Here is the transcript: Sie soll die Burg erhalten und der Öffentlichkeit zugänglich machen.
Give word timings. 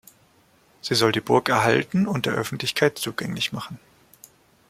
Sie 0.81 0.95
soll 0.95 1.11
die 1.11 1.21
Burg 1.21 1.47
erhalten 1.49 2.07
und 2.07 2.25
der 2.25 2.33
Öffentlichkeit 2.33 2.97
zugänglich 2.97 3.51
machen. 3.51 3.77